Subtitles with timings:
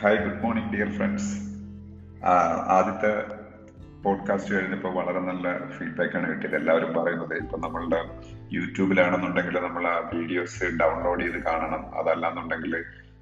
[0.00, 1.28] Hi good morning dear friends
[2.74, 3.12] ആദ്യത്തെ
[4.02, 5.44] podcast കഴിഞ്ഞപ്പോൾ വളരെ നല്ല
[5.76, 6.56] ഫീഡ്ബാക്ക് ആണ് കിട്ടിയത്.
[6.56, 8.00] എല്ലാവരും പറയുന്നത് ഇപ്പം നമ്മളുടെ
[8.52, 11.82] യൂട്യൂബിലാണെന്നുണ്ടെങ്കിൽ നമ്മൾ ആ വീഡിയോസ് ഡൗൺലോഡ് ചെയ്ത് കാണണം.
[12.00, 12.74] അതല്ലാന്നുണ്ടെങ്കിൽ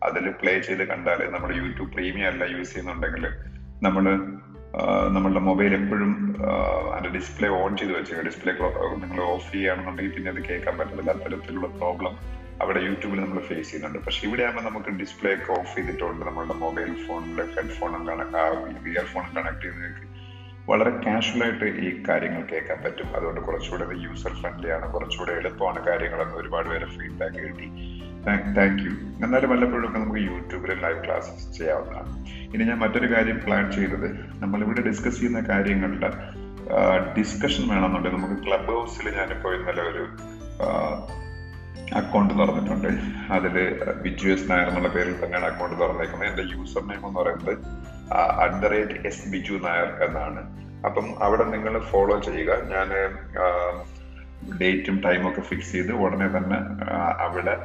[0.03, 3.27] അതിൽ പ്ലേ ചെയ്ത് കണ്ടാൽ നമ്മൾ യൂട്യൂബ് പ്രീമിയം അല്ല യൂസ് ചെയ്യുന്നുണ്ടെങ്കിൽ
[3.83, 4.05] നമ്മൾ
[5.17, 6.13] നമ്മളുടെ മൊബൈൽ എപ്പോഴും
[6.93, 8.25] അതിന്റെ ഡിസ്പ്ലേ ഓൺ ചെയ്ത് വെച്ചേക്കുക.
[8.25, 8.53] ഡിസ്പ്ലേ
[9.05, 11.11] നിങ്ങൾ ഓഫ് ചെയ്യുകയാണെന്നുണ്ടെങ്കിൽ പിന്നെ അത് കേൾക്കാൻ പറ്റത്തില്ല.
[11.11, 12.17] അത്തരത്തിലുള്ള പ്രോബ്ലം
[12.63, 13.99] അവിടെ യൂട്യൂബിൽ നമ്മൾ ഫേസ് ചെയ്യുന്നുണ്ട്.
[14.07, 16.27] പക്ഷെ ഇവിടെ ആകുമ്പോൾ നമുക്ക് ഡിസ്പ്ലേ ഒക്കെ ഓഫ് ചെയ്തിട്ടുണ്ട്.
[16.27, 18.03] നമ്മളുടെ മൊബൈൽ ഫോണിൽ ഹെഡ്ഫോണും
[18.93, 20.07] ഇയർഫോണും കണക്ട് ചെയ്യുന്നവർക്ക്
[20.69, 23.17] വളരെ കാഷ്വൽ ആയിട്ട് ഈ കാര്യങ്ങൾ കേൾക്കാൻ പറ്റും.
[23.17, 24.93] അതുകൊണ്ട് കുറച്ചുകൂടെ യൂസർ ഫ്രണ്ട്ലി ആണ്.
[24.93, 27.67] കുറച്ചുകൂടെ എളുപ്പമാണ് കാര്യങ്ങളെന്ന് ഒരുപാട് പേര് ഫീഡ്ബാക്ക് കിട്ടി.
[28.57, 28.93] താങ്ക് യു
[29.25, 32.13] എന്നാലും വല്ലപ്പോഴൊക്കെ നമുക്ക് യൂട്യൂബിൽ ലൈവ് ക്ലാസ്സസ് ചെയ്യാവുന്നതാണ്.
[32.55, 34.09] ഇനി ഞാൻ മറ്റൊരു കാര്യം പ്ലാൻ ചെയ്തത്.
[34.43, 36.11] നമ്മൾ ഇവിടെ ഡിസ്കസ് ചെയ്യുന്ന കാര്യങ്ങളുടെ
[37.19, 40.05] ഡിസ്കഷൻ വേണമെന്നുണ്ടെങ്കിൽ നമുക്ക് ക്ലബ് ഹൗസിൽ ഞാനിപ്പോൾ ഇന്നലെ ഒരു
[41.95, 42.89] അക്കൗണ്ട് തുറന്നിട്ടുണ്ട്.
[43.33, 46.29] അതിൽ ബിജു എസ് നായർ എന്നുള്ള പേരിൽ തന്നെയാണ് അക്കൗണ്ട് തുറന്നേക്കുന്നത്.
[46.29, 47.59] എന്റെ യൂസർ നെയിം എന്ന് പറയുന്നത്
[48.15, 50.43] at the rate S Biju Nair എന്നാണ്.
[50.87, 52.53] അപ്പം അവിടെ നിങ്ങൾ ഫോളോ ചെയ്യുക.
[52.73, 52.89] ഞാൻ
[54.61, 56.59] ഡേറ്റും ടൈമും ഒക്കെ ഫിക്സ് ചെയ്ത് ഉടനെ തന്നെ
[57.23, 57.57] അവിടെ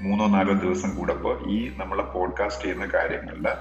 [0.00, 3.56] മൂന്നോ നാലോ ദിവസം കൂടുമ്പോൾ ഈ നമ്മളെ പോഡ്കാസ്റ്റ് ചെയ്യുന്ന കാര്യങ്ങളുടെ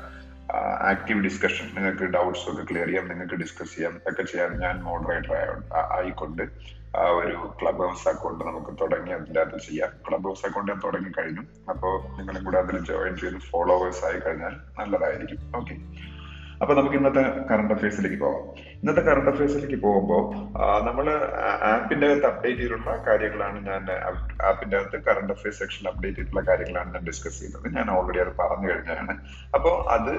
[0.59, 5.33] ആക്റ്റീവ് ഡിസ്കഷൻ നിങ്ങൾക്ക് ഡൗട്ട്സ് ഒക്കെ ക്ലിയർ ചെയ്യാം നിങ്ങൾക്ക് ഡിസ്കസ് ചെയ്യാം ഒക്കെ ചെയ്യാൻ ഞാൻ മോഡറേറ്റർ
[5.97, 6.43] ആയിക്കൊണ്ട്
[6.97, 9.89] ആ ഒരു ക്ലബ് ഹൗസ് അക്കൗണ്ട് നമുക്ക് തുടങ്ങി അതിന്റെ അകത്ത് ചെയ്യാം.
[10.09, 11.41] ക്ലബ് ഹൗസ് അക്കൗണ്ട് തുടങ്ങി കഴിഞ്ഞു.
[11.69, 15.39] അപ്പോൾ നിങ്ങളും കൂടെ അതിൽ ജോയിൻ ചെയ്ത് ഫോളോവേഴ്സ് ആയി കഴിഞ്ഞാൽ നല്ലതായിരിക്കും.
[15.55, 15.75] ഓക്കെ
[16.61, 18.70] അപ്പൊ നമുക്ക് ഇന്നത്തെ കറണ്ട് അഫയേഴ്സിലേക്ക് പോകാം.
[18.83, 20.21] ഇന്നത്തെ കറണ്ട് അഫയേഴ്സിലേക്ക് പോകുമ്പോൾ
[20.85, 21.05] നമ്മൾ
[21.71, 23.83] ആപ്പിന്റെ അകത്ത് അപ്ഡേറ്റ് ചെയ്തിട്ടുള്ള കാര്യങ്ങളാണ് ഞാൻ
[24.49, 27.67] ആപ്പിന്റെ അകത്ത് കറണ്ട് അഫയേഴ്സ് സെക്ഷൻ അപ്ഡേറ്റ് ചെയ്തിട്ടുള്ള കാര്യങ്ങളാണ് ഞാൻ ഡിസ്കസ് ചെയ്യുന്നത്.
[27.77, 29.13] ഞാൻ ഓൾറെഡി അത് പറഞ്ഞു കഴിഞ്ഞാണ്
[29.57, 30.11] അപ്പോൾ അത്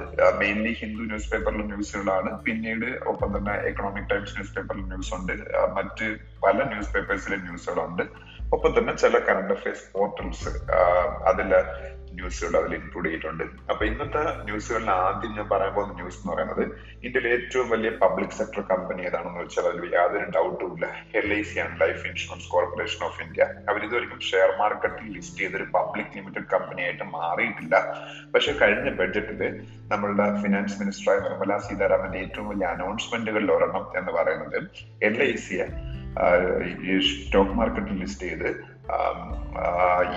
[0.43, 5.35] മെയിൻലി ഹിന്ദു ന്യൂസ് പേപ്പറിലെ ന്യൂസുകളാണ് പിന്നീട് ഒപ്പം തന്നെ എക്കണോമിക് ടൈംസ് ന്യൂസ് പേപ്പറിൽ ന്യൂസ് ഉണ്ട്.
[5.79, 6.09] മറ്റ്
[6.45, 8.05] പല ന്യൂസ് പേപ്പേഴ്സിലെ ന്യൂസുകളുണ്ട്
[8.57, 10.51] ഒപ്പം തന്നെ ചില കറണ്ട് അഫയേഴ്സ് പോർട്ടൽസ്
[11.31, 11.51] അതിൽ
[12.17, 13.45] ന്യൂസുകൾ അതിൽ ഇൻക്ലൂഡ് ചെയ്തിട്ടുണ്ട്.
[13.71, 16.65] അപ്പൊ ഇന്നത്തെ ന്യൂസുകളിൽ ആദ്യം ഞാൻ പറയാൻ പോകുന്ന ന്യൂസ് എന്ന് പറയുന്നത്
[17.07, 20.87] ഇന്ത്യയിലെ ഏറ്റവും വലിയ പബ്ലിക് സെക്ടർ കമ്പനി ഏതാണെന്ന് വെച്ചാൽ അതിൽ യാതൊരു ഡൗട്ടും ഇല്ല.
[21.21, 25.67] എൽ ഐ സി ആണ് life insurance corporation of India അവർ ഇതുവരെയും ഷെയർ മാർക്കറ്റിൽ ലിസ്റ്റ് ചെയ്തൊരു
[25.77, 27.75] പബ്ലിക് ലിമിറ്റഡ് കമ്പനി ആയിട്ട് മാറിയിട്ടില്ല.
[28.35, 29.43] പക്ഷെ കഴിഞ്ഞ ബഡ്ജറ്റിൽ
[29.95, 34.59] നമ്മളുടെ ഫിനാൻസ് മിനിസ്റ്ററായ നിർമ്മല സീതാരാമന്റെ ഏറ്റവും വലിയ അനൗൺസ്മെന്റുകളിൽ ഒരെണ്ണം എന്ന് പറയുന്നത്
[35.09, 35.69] എൽ ഐ സിയെ
[37.09, 38.51] സ്റ്റോക്ക് മാർക്കറ്റിൽ ലിസ്റ്റ് ചെയ്ത്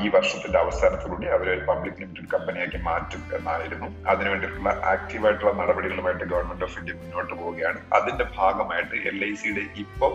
[0.03, 3.87] ഈ വർഷത്തിന്റെ അവസാനത്തോടുകൂടി അവരെ പബ്ലിക് ലിമിറ്റഡ് കമ്പനിയാക്കി മാറ്റും എന്നായിരുന്നു.
[4.11, 7.79] അതിനുവേണ്ടിയിട്ടുള്ള ആക്റ്റീവായിട്ടുള്ള നടപടികളുമായിട്ട് ഗവൺമെന്റ് ഓഫ് ഇന്ത്യ മുന്നോട്ട് പോവുകയാണ്.
[7.97, 10.09] അതിന്റെ ഭാഗമായിട്ട് എൽ ഐ സിയുടെ ഇപ്പോ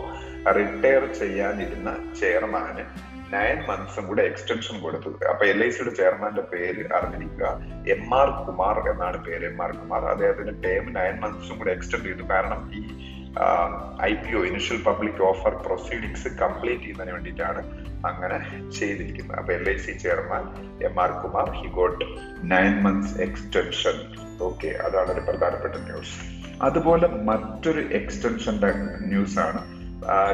[0.57, 1.91] റിട്ടയർ ചെയ്യാനിരുന്ന
[2.21, 2.85] ചെയർമാന്
[3.33, 5.09] നയൻ മന്ത്സും കൂടെ എക്സ്റ്റൻഷൻ കൊടുത്തു.
[5.31, 7.51] അപ്പൊ എൽ ഐ സിയുടെ ചെയർമാന്റെ പേര് അറിഞ്ഞിരിക്കുക.
[7.95, 12.25] എം ആർ കുമാർ എന്നാണ് പേര് എം ആർ കുമാർ അദ്ദേഹത്തിന്റെ ടേം നയൻ മന്ത്സും കൂടെ എക്സ്റ്റെൻഡ് ചെയ്തു.
[12.33, 12.81] കാരണം ഈ
[14.01, 17.61] I P O initial public offer proceedings complete ചെയ്യുന്നതിന് വേണ്ടിയിട്ടാണ്
[18.05, 19.39] അങ്ങനെ ചെയ്തിരിക്കുന്നത്.
[19.39, 20.43] അപ്പൊ L I C chairman
[20.83, 22.05] M R Kumar he got
[22.43, 23.97] nine months extension
[24.41, 26.15] okay അതാണ് ഒരു പ്രധാനപ്പെട്ട ന്യൂസ്
[26.61, 29.61] അതുപോലെ മറ്റൊരു എക്സ്റ്റൻഷന്റെ ന്യൂസ് ആണ്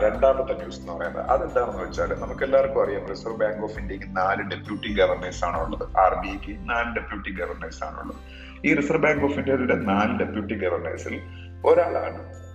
[0.03, 1.25] രണ്ടാമത്തെ ന്യൂസ് എന്ന് പറയുന്നത്.
[1.29, 5.97] അതെന്താണെന്ന് വെച്ചാൽ നമുക്ക് എല്ലാവർക്കും അറിയാം റിസർവ് ബാങ്ക് ഓഫ് ഇന്ത്യയ്ക്ക് നാല് ഡെപ്യൂട്ടി ഗവർണേഴ്സ് ആണ് ഉള്ളത്.
[5.97, 8.19] ആർ ബി ഐക്ക് നാല് ഡെപ്യൂട്ടി ഗവർണേഴ്സ് ആണ് ഉള്ളത്.
[8.65, 11.21] ഈ റിസർവ് ബാങ്ക് ഓഫ് ഇന്ത്യയുടെ നാല് ഡെപ്യൂട്ടി ഗവർണേഴ്സിൽ
[11.65, 12.46] ഒരാളാണ്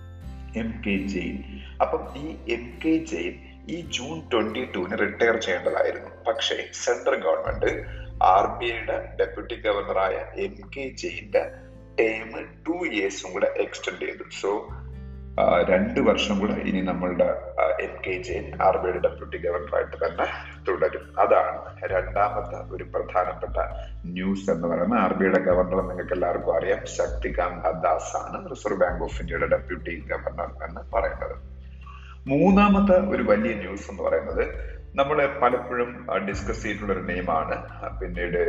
[0.57, 1.43] എം കെ ജെയിൻ
[1.81, 3.33] അപ്പം ഈ എം കെ ജെയിൻ
[3.69, 6.09] ഈ ജൂൺ ട്വന്റി ടൂവിന് റിട്ടയർ ചെയ്യേണ്ടതായിരുന്നു.
[6.27, 7.71] പക്ഷേ സെൻട്രൽ ഗവൺമെന്റ്
[8.23, 11.43] ആർ ബി ഐയുടെ ഡെപ്യൂട്ടി ഗവർണറായ എം കെ ജെയിന്റെ
[11.99, 12.29] ടേം
[12.67, 14.23] ടു ഇയേഴ്സും കൂടെ എക്സ്റ്റെൻഡ് ചെയ്തു.
[14.41, 14.49] സോ
[15.69, 17.27] രണ്ട് വർഷം കൂടെ ഇനി നമ്മളുടെ
[17.85, 20.25] M K Jain R B deputy ഗവർണറായിട്ട് തന്നെ
[20.67, 21.05] തുടരും.
[21.19, 23.57] അതാണ് രണ്ടാമത്തെ ഒരു പ്രധാനപ്പെട്ട
[24.17, 24.99] ന്യൂസ് എന്ന് പറയുന്നത്.
[24.99, 26.85] ആർ ബി ഐയുടെ ഗവർണർ നിങ്ങൾക്ക് എല്ലാവർക്കും അറിയാം.
[26.97, 31.35] ശക്തികാന്ത ദാസ് ആണ് റിസർവ് ബാങ്ക് ഓഫ് ഇന്ത്യയുടെ ഡെപ്യൂട്ടി ഗവർണർ എന്ന് പറയുന്നത്.
[32.27, 34.45] മൂന്നാമത്തെ ഒരു വലിയ ന്യൂസ് എന്ന് പറയുന്നത്
[34.95, 37.55] നമ്മൾ പലപ്പോഴും ഡിസ്കസ് ചെയ്തിട്ടുള്ള ഒരു നെയിമാണ്
[38.01, 38.41] പിന്നീട്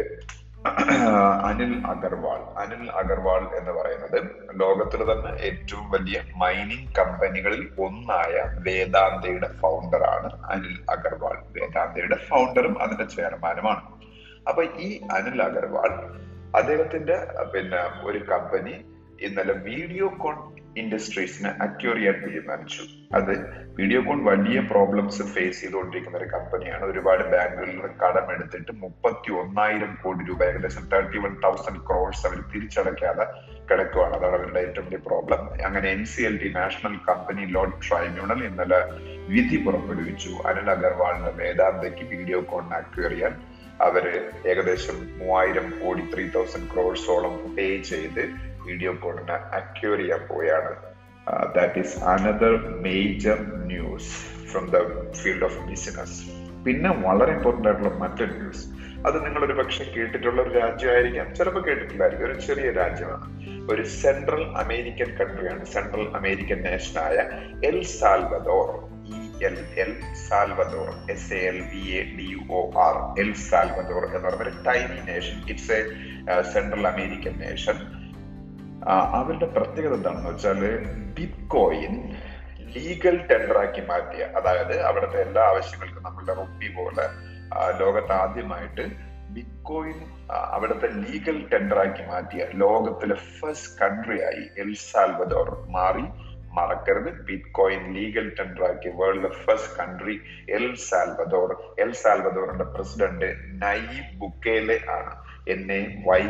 [1.46, 2.40] അനിൽ അഗർവാൾ.
[2.56, 4.18] അനിൽ അഗർവാൾ എന്ന് പറയുന്നത്
[4.60, 11.36] ലോകത്തിൽ തന്നെ ഏറ്റവും വലിയ മൈനിങ് കമ്പനികളിൽ ഒന്നായ വേദാന്തയുടെ ഫൗണ്ടറാണ് അനിൽ അഗർവാൾ.
[11.52, 13.82] വേദാന്തയുടെ ഫൗണ്ടറും അതിന്റെ ചെയർമാനുമാണ്
[14.48, 15.90] അപ്പൊ ഈ അനിൽ അഗർവാൾ
[16.54, 18.74] അദ്ദേഹത്തിന്റെ പിന്നെ ഒരു കമ്പനി
[19.20, 20.36] ഇന്നലെ വീഡിയോകോൺ
[20.82, 22.82] ഇൻഡസ്ട്രീസിനെ അക്യൂർ ചെയ്യാൻ തീരുമാനിച്ചു.
[23.18, 23.32] അത്
[23.78, 30.42] വീഡിയോകോൺ വലിയ പ്രോബ്ലംസ് ഫേസ് ചെയ്തുകൊണ്ടിരിക്കുന്ന ഒരു കമ്പനിയാണ് ഒരുപാട് ബാങ്കുകളിൽ കടം എടുത്തിട്ട് മുപ്പത്തി ഒന്നായിരം കോടി രൂപ
[30.50, 33.26] ഏകദേശം തേർട്ടി വൺ തൗസൻഡ് ക്രോഡ്സ് അവർ തിരിച്ചടയ്ക്കാതെ
[33.70, 34.14] കിടക്കുവാണ്.
[34.18, 38.80] അതാണ് അവരുടെ ഏറ്റവും വലിയ പ്രോബ്ലം അങ്ങനെ N C L T national company law tribunal ഇന്നലെ
[39.32, 40.32] വിധി പുറപ്പെടുവിച്ചു.
[40.48, 43.34] അനിൽ അഗർവാളിന്റെ വേദാന്തയ്ക്ക് വീഡിയോകോൺ അക്യൂർ ചെയ്യാൻ
[43.86, 44.04] അവർ
[44.50, 48.24] ഏകദേശം മൂവായിരം കോടി ത്രീ തൗസൻഡ് ക്രോഡ്സോളം പേ ചെയ്ത്
[48.66, 50.72] വീഡിയോ കോളിന് അക്യൂർ ചെയ്യാൻ പോവുകയാണ്.
[51.54, 54.12] That is another major news
[54.46, 54.78] from the
[55.12, 58.66] field of business പിന്നെ വളരെ ഇമ്പോർട്ടന്റ് ആയിട്ടുള്ള മറ്റൊരു ന്യൂസ്
[59.06, 61.34] അത് നിങ്ങൾ ഒരു പക്ഷെ കേട്ടിട്ടുള്ള ഒരു രാജ്യമായിരിക്കാം.
[61.34, 62.26] ചിലപ്പോൾ കേട്ടിട്ടില്ലായിരിക്കും.
[62.26, 63.26] ഒരു ചെറിയ രാജ്യമാണ്.
[63.72, 67.16] ഒരു സെൻട്രൽ അമേരിക്കൻ കൺട്രിയാണ് central American നേഷനായ
[67.66, 68.70] El Salvador
[69.14, 69.92] E L El
[70.28, 75.12] Salvador S A L V A D O R El Salvador എന്ന് പറയുന്ന ഒരു tiny
[75.12, 78.03] nation it's a central American nation
[78.88, 80.78] അവരുടെ പ്രത്യേകത എന്താണെന്ന് വെച്ചാൽ
[81.14, 82.16] ബിറ്റ്കോയിൻ
[82.58, 87.06] ലീഗൽ ടെൻഡറാക്കി മാറ്റിയ അതായത് അവിടുത്തെ എല്ലാ ആവശ്യങ്ങൾക്കും നമ്മളുടെ റുപ്പി പോലെ
[87.80, 88.88] ലോകത്ത് ആദ്യമായിട്ട്
[89.34, 89.94] ബിറ്റ്കോയിൻ
[90.30, 96.02] അവിടുത്തെ ലീഗൽ ടെൻഡറാക്കി മാറ്റിയ ലോകത്തിലെ ഫസ്റ്റ് കൺട്രി ആയി എൽ സാൽവദോർ മാറി.
[96.54, 97.22] മറക്കരുത്.
[97.22, 100.20] ബിറ്റ് കോയിൻ ലീഗൽ ടെൻഡർ ആക്കി world first country
[100.50, 103.80] El Salvador El സാൽവദോറിന്റെ president Nayib
[104.18, 105.23] Bukele ആണ്.
[105.46, 106.22] N A Y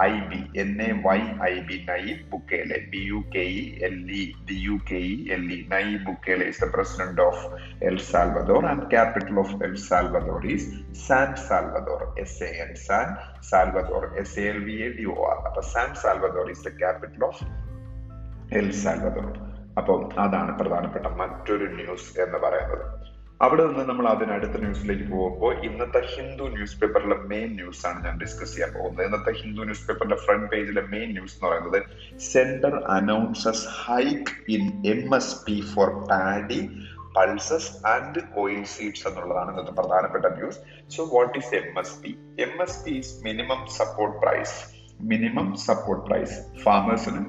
[0.00, 4.32] I B N A Y I B Nayib Bukele B U K E L E
[4.48, 7.42] D U K E L E Nayib Bukele is the president of
[7.84, 10.68] El Salvador and capital of El Salvador is
[11.08, 13.16] San Salvador S A N San
[13.50, 17.44] Salvador S L V A D O R അപ്പൊ San Salvador is the capital of
[18.54, 19.30] El Salvador
[19.78, 23.09] അപ്പം അതാണ് പ്രധാനപ്പെട്ട മറ്റൊരു news എന്ന് പറയുന്നത്.
[23.40, 28.52] അവിടെ നിന്ന് നമ്മൾ അതിനടുത്ത ന്യൂസിലേക്ക് പോകുമ്പോൾ ഇന്നത്തെ ഹിന്ദു ന്യൂസ് പേപ്പറിലെ മെയിൻ ന്യൂസ് ആണ് ഞാൻ ഡിസ്കസ്
[28.54, 29.04] ചെയ്യാൻ പോകുന്നത്.
[29.06, 31.78] ഇന്നത്തെ ഹിന്ദു ന്യൂസ് പേപ്പറിന്റെ ഫ്രണ്ട് പേജിലെ മെയിൻ ന്യൂസ് എന്ന് പറയുന്നത്
[32.26, 36.60] centre announces hike in M S P for paddy
[37.16, 38.20] pulses and
[38.74, 40.60] oilseeds എന്നുള്ളതാണ് ഇന്നത്തെ പ്രധാനപ്പെട്ട news
[40.96, 42.12] so what is M S P
[42.44, 44.56] M S P is minimum support price
[45.04, 47.22] minimum support price ഫാമേഴ്സിന്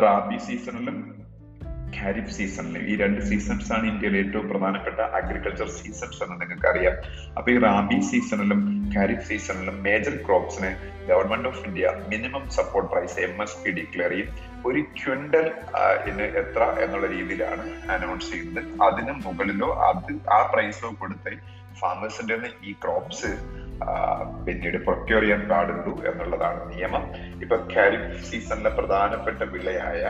[0.00, 0.98] rabi സീസണിലും
[1.96, 6.94] ഖാരിഫ് സീസണിൽ ഈ രണ്ട് seasons ആണ് ഇന്ത്യയിലെ ഏറ്റവും പ്രധാനപ്പെട്ട അഗ്രികൾച്ചർ സീസൺസ് എന്ന് നിങ്ങൾക്ക് അറിയാം
[7.38, 8.60] അപ്പൊ ഈ റാബി സീസണിലും
[8.94, 10.70] ഖാരിഫ് സീസണിലും major ക്രോപ്സിന്
[11.10, 14.28] government of India minimum support price M S P declare ചെയ്യും.
[14.68, 15.46] ഒരു ക്വിൻഡൽ
[16.10, 18.68] ഇന്ന് എത്ര എന്നുള്ള രീതിയിലാണ് അനൗൺസ് ചെയ്യുന്നത്.
[18.88, 21.32] അതിന് മുകളിലോ അത് ആ പ്രൈസോ കൊടുത്ത്
[21.82, 22.36] ഫാമേഴ്സിന്റെ
[22.68, 23.32] ഈ ക്രോപ്സ്
[24.46, 27.04] പിന്നീട് പ്രൊക്യൂർ ചെയ്യാൻ പാടുള്ളൂ എന്നുള്ളതാണ് നിയമം.
[27.44, 30.02] ഇപ്പൊ ഖാരിഫ് സീസണിലെ പ്രധാനപ്പെട്ട വിളയായ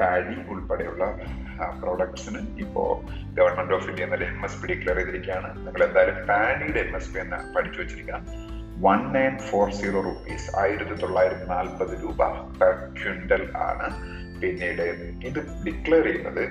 [0.00, 1.04] പാഡി ഉൾപ്പെടെയുള്ള
[1.82, 3.02] പ്രോഡക്ട്സിന് ഇപ്പോ
[3.34, 5.66] ഗവൺമെന്റ് ഓഫ് ഇന്ത്യ എന്നാലും എം എസ് പി ഡിക്ലെയർ ചെയ്തിരിക്കുകയാണ്.
[5.66, 8.24] നിങ്ങൾ എന്തായാലും പാഡിയുടെ എം എസ് പി എന്ന് പഠിച്ചു വെച്ചിരിക്കണം.
[8.86, 12.20] One nine four zero rupees ആയിരത്തി തൊള്ളായിരത്തി നാൽപ്പത് രൂപ
[12.60, 13.88] പെർ ക്വിന്റൽ ആണ്
[14.40, 14.82] പിന്നീട്
[15.26, 16.44] ഇത് ഡിക്ലെയർ ചെയ്യുന്നത്.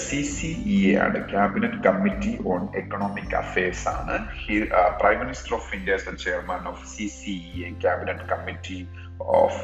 [0.00, 4.16] സി സി ഇ എ ആണ് cabinet committee on economic affairs ആണ്.
[4.98, 8.78] Prime minister of India the chairman of C C E A cabinet committee
[9.38, 9.58] of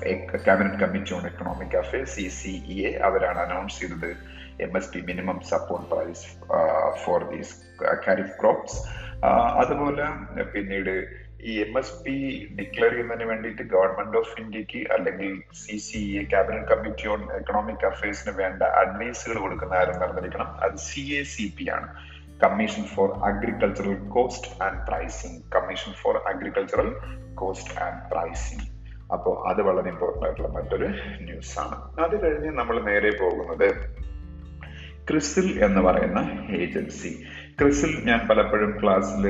[0.45, 4.11] cabinet committee on economic affairs C C E A അവരാണ് announce ചെയ്തത്
[4.61, 6.25] M S P minimum support price
[7.05, 7.55] for these
[8.05, 8.79] kharif crops
[9.59, 10.07] അതുപോലെ
[10.53, 10.95] പിന്നീട്
[11.41, 12.15] ഈ M S P
[12.59, 18.37] declare ചെയ്യുന്നതിന് വേണ്ടിയിട്ട് government of ഇന്ത്യയ്ക്ക് അല്ലെങ്കിൽ C C A cabinet committee on economic അഫയേഴ്സിന്
[18.37, 21.89] വേണ്ട അഡ്വൈസുകൾ കൊടുക്കുന്ന ആരും നടന്നിരിക്കണം അത് സി എ സി പി ആണ്.
[22.43, 26.95] Commission for agricultural cost and pricing commission for agricultural
[27.35, 28.67] cost and pricing
[29.13, 30.87] അപ്പോൾ അത് വളരെ ഇമ്പോർട്ടന്റ് ആയിട്ടുള്ള മറ്റൊരു
[31.21, 31.77] ന്യൂസ് ആണ്.
[31.99, 33.69] അത് കഴിഞ്ഞ് നമ്മൾ നേരെ പോകുന്നത്
[35.11, 37.27] ക്രിസിൽ എന്ന് പറയുന്ന ഏജൻസി
[37.59, 39.23] ക്രിസിൽ ഞാൻ പലപ്പോഴും ക്ലാസ്സിൽ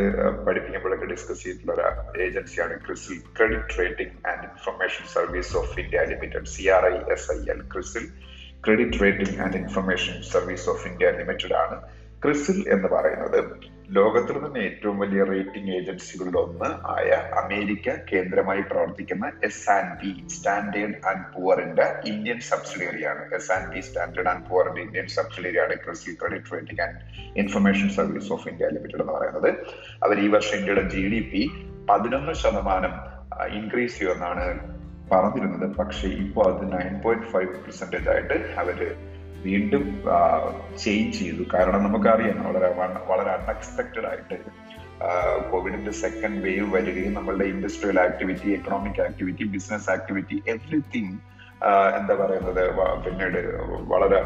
[0.46, 1.72] പഠിപ്പിക്കുമ്പോഴൊക്കെ ഡിസ്കസ് ചെയ്തിട്ടുള്ള
[2.08, 7.28] ഒരു ഏജൻസിയാണ് CRISIL credit rating and information service of India limited C R I S
[7.32, 8.04] I L CRISIL
[8.64, 11.76] credit rating and information service of India limited ആണ്.
[12.22, 13.38] ക്രിസിൽ എന്ന് പറയുന്നത്
[13.94, 17.10] ലോകത്തിൽ തന്നെ ഏറ്റവും വലിയ റേറ്റിംഗ് ഏജൻസികളിൽ ഒന്ന് ആയ
[17.42, 24.28] അമേരിക്ക കേന്ദ്രമായി പ്രവർത്തിക്കുന്ന S and P standard and പുവറിന്റെ Indian സബ്സിഡിയറിയാണ് S and P standard
[24.28, 26.98] and പുവറിന്റെ Indian സബ്സിഡിയറിയാണ് കൃഷി credit rating and
[27.38, 29.50] information service of India limited എന്ന് പറയുന്നത്.
[30.04, 31.50] അവർ ഈ വർഷം ഇന്ത്യയുടെ ജി ഡി പി
[31.90, 32.94] പതിനൊന്ന് ശതമാനം
[33.54, 34.76] ഇൻക്രീസ് ചെയ്യുമെന്നാണ്
[35.12, 35.76] പറഞ്ഞിരുന്നത്.
[35.76, 38.96] പക്ഷേ ഇപ്പോൾ അത് നയൻ പോയിന്റ് ഫൈവ് പെർസെന്റേജ് ആയിട്ട് അവർ
[39.46, 39.84] വീണ്ടും
[40.82, 41.42] ചേഞ്ച് ചെയ്തു.
[41.54, 42.70] കാരണം നമുക്കറിയാം വളരെ
[43.10, 44.38] വളരെ അൺഎക്സ്പെക്റ്റഡ് ആയിട്ട്
[45.50, 51.14] കോവിഡിന്റെ സെക്കൻഡ് വേവ് വരികയും നമ്മളുടെ industrial activity economic activity business activity everything
[51.98, 52.62] എന്താ പറയുന്നത്
[53.04, 53.40] പിന്നീട്
[53.92, 54.18] വളരെ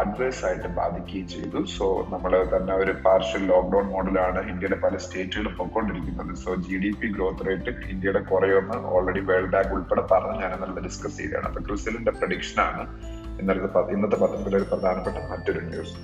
[0.00, 1.60] അഡ്വേഴ്സ് ആയിട്ട് ബാധിക്കുകയും ചെയ്തു.
[1.76, 6.32] സോ നമ്മൾ തന്നെ ഒരു പാർഷ്യൽ ലോക്ക്ഡൌൺ മോഡലാണ് ഇന്ത്യയിലെ പല സ്റ്റേറ്റുകളും പൊയ്ക്കൊണ്ടിരിക്കുന്നത്.
[6.44, 10.82] So G D P growth rate ഇന്ത്യയുടെ കുറയുമെന്ന് ഓൾറെഡി വേൾഡ് ബാങ്ക് ഉൾപ്പെടെ പറഞ്ഞ് ഞാൻ ഇന്നലെ
[10.88, 11.48] ഡിസ്കസ് ചെയ്തതാണ്.
[11.50, 12.84] അപ്പൊ ക്രിസിലിന്റെ പ്രഡിക്ഷൻ ആണ്
[13.40, 15.96] ഇന്നലത്തെ ഇന്നത്തെ പത്രത്തിലെ ഒരു പ്രധാനപ്പെട്ട മറ്റൊരു ന്യൂസ്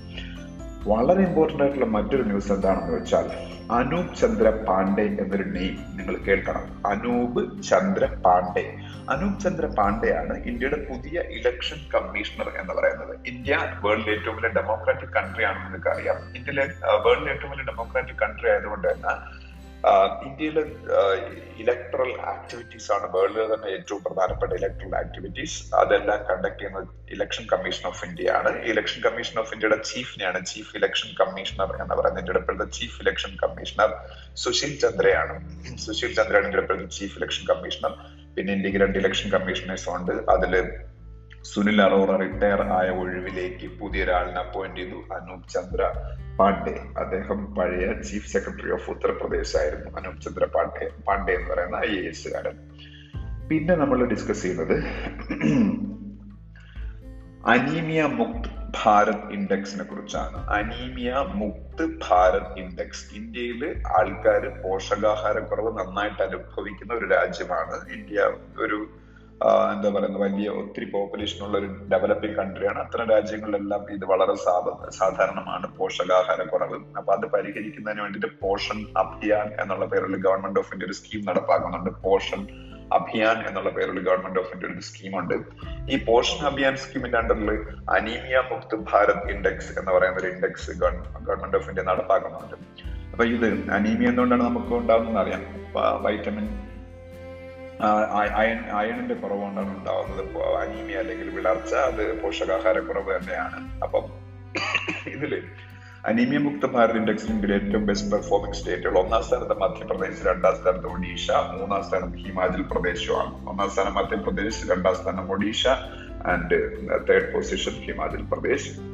[0.89, 3.27] വളരെ ഇമ്പോർട്ടന്റ് ആയിട്ടുള്ള മറ്റൊരു ന്യൂസ് എന്താണെന്ന് വെച്ചാൽ
[3.71, 6.65] അനൂപ് ചന്ദ്ര പാണ്ഡെ എന്നൊരു നെയിം നിങ്ങൾ കേൾക്കണം.
[6.87, 8.65] അനൂപ് ചന്ദ്ര പാണ്ഡെ
[9.09, 13.13] അനൂപ് ചന്ദ്ര പാണ്ഡെയാണ് ഇന്ത്യയുടെ പുതിയ ഇലക്ഷൻ കമ്മീഷണർ എന്ന് പറയുന്നത്.
[13.27, 16.65] ഇന്ത്യ വേൾഡിലെ ഏറ്റവും വലിയ ഡെമോക്രാറ്റിക് കൺട്രി ആണെന്ന് നിങ്ങൾക്ക് അറിയാം ഇന്ത്യയിലെ
[17.07, 19.15] വേൾഡിലെ ഏറ്റവും വലിയ ഡെമോക്രാറ്റിക് കൺട്രി ആയതുകൊണ്ട് തന്നെ
[20.27, 20.63] ഇന്ത്യയിലെ
[21.63, 28.03] ഇലക്ട്രൽ ആക്ടിവിറ്റീസ് ആണ് വേൾഡിലെ തന്നെ ഏറ്റവും പ്രധാനപ്പെട്ട ഇലക്ട്രൽ ആക്ടിവിറ്റീസ് അതെല്ലാം കണ്ടക്ട് ചെയ്യുന്നത് ഇലക്ഷൻ കമ്മീഷൻ ഓഫ്
[28.09, 28.51] ഇന്ത്യ ആണ്.
[28.73, 32.23] ഇലക്ഷൻ കമ്മീഷൻ ഓഫ് ഇന്ത്യയുടെ ചീഫിനെയാണ് ചീഫ് ഇലക്ഷൻ കമ്മീഷണർ എന്ന് പറയുന്നത്.
[32.25, 33.91] ഇന്ത്യയുടെ ഇപ്പോഴത്തെ ചീഫ് ഇലക്ഷൻ കമ്മീഷണർ
[34.45, 35.37] സുശീൽ ചന്ദ്രയാണ്.
[35.87, 37.95] സുശീൽ ചന്ദ്രയാണ് ഇന്ത്യയുടെ ഇപ്പോഴത്തെ ചീഫ് ഇലക്ഷൻ കമ്മീഷണർ
[38.37, 40.15] പിന്നെ ഇന്ത്യയ്ക്ക് രണ്ട് ഇലക്ഷൻ കമ്മീഷണേഴ്സ് ഉണ്ട്.
[40.37, 40.55] അതിൽ
[41.45, 45.15] സുനിൽ അറോറ റിട്ടയർ ആയ ഒഴിവിലേക്ക് പുതിയൊരാളിനെ അപ്പോയിന്റ് ചെയ്തു.
[45.15, 45.83] അനൂപ് ചന്ദ്ര
[46.39, 46.75] പാണ്ഡെ.
[46.99, 52.09] അദ്ദേഹം പഴയ ചീഫ് സെക്രട്ടറി ഓഫ് ഉത്തർപ്രദേശ് ആയിരുന്നു അനൂപ് ചന്ദ്ര പാണ്ഡെ പാണ്ഡെ എന്ന് പറയുന്ന ഐ എ
[52.09, 52.57] എസുകാരൻ
[53.49, 54.77] പിന്നെ നമ്മൾ ഡിസ്കസ് ചെയ്യുന്നത്
[57.47, 58.51] അനീമിയ മുക്ത്
[58.85, 60.51] ഭാരത് ഇൻഡെക്സിനെ കുറിച്ചാണ്.
[60.51, 67.93] അനീമിയ മുക്ത് ഭാരത് ഇൻഡെക്സ് ഇന്ത്യയിൽ ആൾക്കാർ പോഷകാഹാരക്കുറവ് നന്നായിട്ട് അനുഭവിക്കുന്ന ഒരു രാജ്യമാണ്.
[67.93, 68.21] ഇന്ത്യ
[68.59, 68.89] ഒരു
[69.73, 74.35] എന്താ പറയുന്നത് വലിയ ഒത്തിരി പോപ്പുലേഷൻ ഉള്ള ഒരു ഡെവലപ്പിംഗ് കൺട്രിയാണ് അത്തരം രാജ്യങ്ങളിലെല്ലാം ഇത് വളരെ
[74.99, 75.67] സാധാരണമാണ്.
[75.77, 81.91] പോഷകാഹാരക്കുറവ് അപ്പൊ അത് പരിഹരിക്കുന്നതിന് വേണ്ടിട്ട് പോഷൻ അഭിയാൻ എന്നുള്ള പേരിൽ ഗവൺമെന്റ് ഓഫ് ഇന്ത്യ ഒരു സ്കീം നടപ്പാക്കുന്നുണ്ട്.
[81.91, 82.43] പോഷൻ
[82.93, 85.35] അഭിയാൻ എന്നുള്ള പേരിൽ ഗവൺമെന്റ് ഓഫ് ഇന്ത്യ ഒരു സ്കീമുണ്ട്
[85.93, 87.51] ഈ പോഷൻ അഭിയാൻ സ്കീമിന്റെ അണ്ടറിൽ
[87.97, 92.57] അനീമിയ മുക്ത് ഭാരത് ഇൻഡെക്സ് എന്ന് പറയുന്ന ഒരു ഇൻഡെക്സ് ഗവൺമെന്റ് ഓഫ് ഇന്ത്യ നടപ്പാക്കുന്നുണ്ട്.
[93.13, 95.45] അപ്പൊ ഇത് അനീമിയ എന്തുകൊണ്ടാണ് നമുക്ക് ഉണ്ടാകുന്നത് അറിയാം.
[96.03, 96.49] വൈറ്റമിൻ
[98.37, 100.39] അയൺ അയണിന്റെ കുറവുകൊണ്ടാണ് ഉണ്ടാവുന്നത്.
[100.39, 103.83] അനീമിയ അല്ലെങ്കിൽ വിളർച്ച അത് പോഷകാഹാരക്കുറവ് തന്നെയാണ്.
[103.83, 104.05] അപ്പം
[105.07, 105.43] ഇതിൽ
[106.07, 111.83] അനീമിയ മുക്ത ഭാരത് ഇൻഡെക്സിന്റെ ഏറ്റവും ബെസ്റ്റ് പെർഫോമിംഗ് സ്റ്റേറ്റുകൾ ഒന്നാം സ്ഥാനത്ത് മധ്യപ്രദേശ് രണ്ടാം സ്ഥാനത്ത് ഒഡീഷ മൂന്നാം
[111.83, 113.49] സ്ഥാനം ഹിമാചൽ പ്രദേശുമാണ്.
[113.49, 115.67] ഒന്നാം സ്ഥാനം മധ്യപ്രദേശ് രണ്ടാം സ്ഥാനം Odisha
[116.27, 116.73] and
[117.11, 118.90] third position Himachal Pradesh.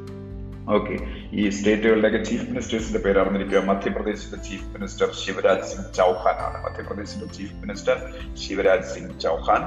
[0.69, 0.97] Okay
[1.31, 3.59] ഈ സ്റ്റേറ്റുകളുടെയൊക്കെ ചീഫ് മിനിസ്റ്റേഴ്സിന്റെ പേര് അറിഞ്ഞിരിക്കുക.
[3.59, 9.61] മധ്യപ്രദേശിന്റെ ചീഫ് മിനിസ്റ്റർ ശിവരാജ് സിംഗ് ചൗഹാൻ ആണ് മധ്യപ്രദേശിന്റെ ചീഫ് മിനിസ്റ്റർ ശിവരാജ് സിംഗ് ചൗഹാൻ.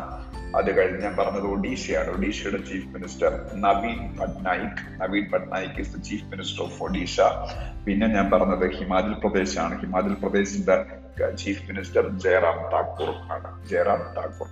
[0.56, 2.08] അത് കഴിഞ്ഞ് ഞാൻ പറഞ്ഞത് ഒഡീഷയാണ്.
[2.08, 5.00] ഒഡീഷയുടെ chief minister Naveen Patnaik.
[5.00, 7.20] Naveen Patnaik is the chief minister of Odisha.
[7.86, 10.84] പിന്നെ ഞാൻ പറഞ്ഞത് ഹിമാചൽ പ്രദേശ് ആണ് ഹിമാചൽ പ്രദേശിന്റെ
[11.34, 13.68] ചീഫ് മിനിസ്റ്റർ ജയറാം താക്കൂർ ആണ്.
[13.68, 14.48] ജയറാം താക്കൂർ.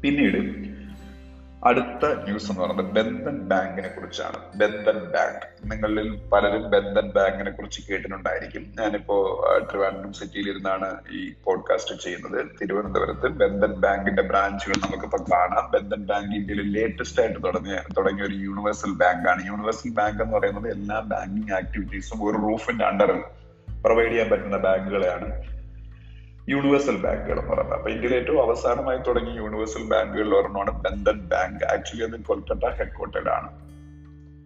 [0.00, 0.73] പിന്നീട്
[1.64, 4.36] അടുത്ത ന്യൂസ് എന്ന് പറയുന്നത് ബന്ധൻ ബാങ്കിനെ കുറിച്ചാണ്.
[4.56, 5.72] ബന്ധൻ ബാങ്ക്.
[5.72, 8.74] നിങ്ങളിൽ പലരും ബന്ധൻ ബാങ്കിനെ കുറിച്ച് കേട്ടിട്ടുണ്ടായിരിക്കും.
[8.80, 12.46] ഞാനിപ്പോ ട്രിവാൻഡ്രം സിറ്റിയിൽ ഇരുന്നാണ് ഈ പോഡ്കാസ്റ്റ് ചെയ്യുന്നത്.
[12.62, 15.70] തിരുവനന്തപുരത്ത് ബന്ധൻ ബാങ്കിന്റെ ബ്രാഞ്ചുകൾ നമുക്കിപ്പോ കാണാം.
[15.70, 20.70] ബന്ധൻ ബാങ്ക് ഇന്ത്യയിൽ ലേറ്റസ്റ്റ് ആയിട്ട് തുടങ്ങിയ തുടങ്ങിയ ഒരു യൂണിവേഴ്സൽ ബാങ്ക് ആണ് യൂണിവേഴ്സൽ ബാങ്ക് എന്ന് പറയുന്നത്
[20.70, 23.20] എല്ലാ ബാങ്കിങ് ആക്ടിവിറ്റീസും ഒരു റൂഫിന്റെ അണ്ടറിൽ
[23.82, 25.53] പ്രൊവൈഡ് ചെയ്യാൻ പറ്റുന്ന ബാങ്കുകളെയാണ്.
[26.48, 27.76] യൂണിവേഴ്സൽ ബാങ്കുകൾ എന്ന് പറയുന്നത്.
[27.76, 31.64] അപ്പൊ ഇന്ത്യയിൽ ഏറ്റവും അവസാനമായി തുടങ്ങിയ യൂണിവേഴ്സൽ ബാങ്കുകളിൽ ഒരെണ്ണമാണ് ബന്ധൻ ബാങ്ക്.
[31.64, 33.50] ആക്ച്വലി അത് കൊൽക്കത്ത ഹെഡ്ക്വാർട്ടേഡ് ആണ്.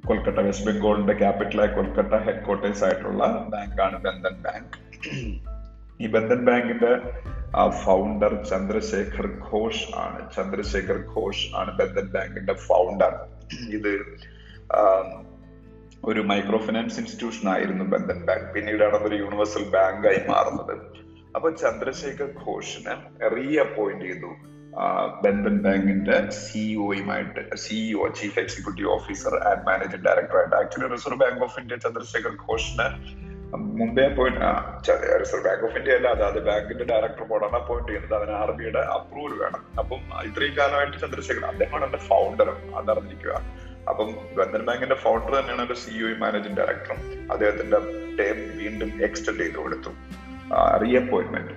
[0.06, 3.24] കൊൽക്കത്ത വെസ്റ്റ് ബംഗാളിന്റെ ക്യാപിറ്റലായ കൊൽക്കത്ത ഹെഡ്ക്വാർട്ടേഴ്സ് ആയിട്ടുള്ള
[3.54, 4.76] ബാങ്കാണ് ബന്ധൻ ബാങ്ക്.
[6.00, 6.92] ഈ ബന്ധൻ ബാങ്കിന്റെ
[7.84, 10.18] ഫൗണ്ടർ ചന്ദ്രശേഖർ ഘോഷ് ആണ്.
[10.36, 13.12] ചന്ദ്രശേഖർ ഘോഷ് ആണ് ബന്ധൻ ബാങ്കിന്റെ ഫൗണ്ടർ
[13.74, 13.92] ഇത്
[16.04, 18.48] ഒരു മൈക്രോ ഫിനാൻസ് ഇൻസ്റ്റിറ്റ്യൂഷൻ ആയിരുന്നു ബന്ധൻ ബാങ്ക്.
[18.54, 20.76] പിന്നീടാണ് അതൊരു യൂണിവേഴ്സൽ ബാങ്കായി മാറുന്നത്.
[21.38, 22.94] അപ്പൊ ചന്ദ്രശേഖർ ഘോഷിനെ
[23.34, 24.30] റീ അപ്പോയിന്റ് ചെയ്തു.
[25.24, 31.76] ബന്ധൻ ബാങ്കിന്റെ സിഇഒയുമായിട്ട് CEO chief executive officer and managing ഡയറക്ടറായിട്ട് actually reserve bank of India
[31.76, 32.86] Chandrashekhar ഘോഷിനെ
[33.78, 34.40] മുമ്പേ appoint
[35.20, 38.14] reserve bank of India അല്ല അതായത് ബാങ്കിന്റെ ഡയറക്ടർ ബോർഡാണ് അപ്പോയിന്റ് ചെയ്യുന്നത്.
[38.18, 39.62] അതിന് ആർ ബിയുടെ അപ്രൂവൽ വേണം.
[39.78, 43.34] അപ്പം ഇത്രയും കാലമായിട്ട് ചന്ദ്രശേഖർ അദ്ദേഹമാണ് എന്റെ ഫൗണ്ടറും അതറിഞ്ഞിരിക്കുക.
[43.90, 47.00] അപ്പം ബന്ധൻ ബാങ്കിന്റെ ഫൗണ്ടർ തന്നെയാണ് എന്റെ സിഇഒയും മാനേജിംഗ് ഡയറക്ടറും
[47.32, 47.78] അദ്ദേഹത്തിന്റെ
[48.20, 49.92] ടേം വീണ്ടും എക്സ്റ്റെൻഡ് ചെയ്ത് കൊടുത്തു.
[50.96, 51.54] Reappointment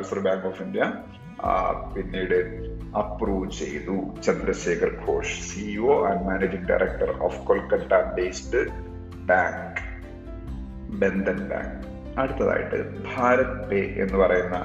[0.00, 0.84] reserve bank of India
[1.94, 2.38] പിന്നീട്
[2.96, 3.96] അപ്രൂവ് ചെയ്തു.
[4.20, 8.62] Chandrashekhar Ghosh CEO and managing director of Kolkata based
[9.30, 9.82] bank
[11.02, 11.86] Bandhan bank
[12.20, 14.58] അടുത്തതായിട്ട് ഭാരത് പേ എന്ന് പറയുന്ന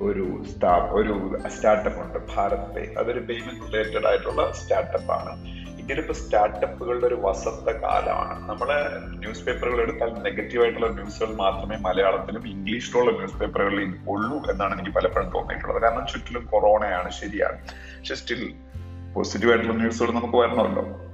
[0.00, 1.14] ഒരു സ്റ്റാ ഒരു
[1.48, 5.32] സ്റ്റാർട്ടപ്പ് ഉണ്ട് ഭാരത് പേ അതൊരു പേയ്മെന്റ് റിലേറ്റഡ് ആയിട്ടുള്ള സ്റ്റാർട്ടപ്പ് ആണ്.
[5.86, 8.48] ഇന്ത്യയിൽ സ്റ്റാർട്ടപ്പുകളുടെ ഒരു വസന്ത കാലമാണ്.
[8.48, 14.96] നമ്മളെ ന്യൂസ് പേപ്പറുകൾ എടുത്താൽ നെഗറ്റീവ് ആയിട്ടുള്ള ന്യൂസുകൾ മാത്രമേ മലയാളത്തിലും ഇംഗ്ലീഷിലുള്ള ന്യൂസ് പേപ്പറുകളിൽ ഉള്ളൂ എന്നാണ് എനിക്ക്
[14.96, 15.82] പലപ്പോഴും തോന്നിയിട്ടുള്ളത്.
[15.82, 17.58] കാരണം ചുറ്റിലും കൊറോണയാണ് ശരിയാണ്.
[17.98, 18.54] പക്ഷെ സ്റ്റിൽ
[19.14, 21.05] പോസിറ്റീവ് ആയിട്ടുള്ള ന്യൂസുകൾ നമുക്ക് വരണമല്ലോ.